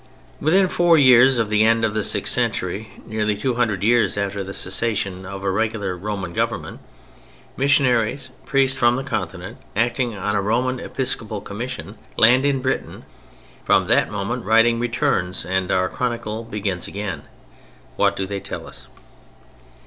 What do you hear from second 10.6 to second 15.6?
episcopal commission, land in Britain; from that moment writing returns